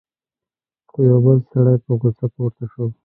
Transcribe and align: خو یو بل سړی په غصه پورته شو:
خو 0.89 0.97
یو 1.09 1.17
بل 1.25 1.37
سړی 1.51 1.75
په 1.85 1.91
غصه 2.01 2.27
پورته 2.35 2.63
شو: 2.71 2.83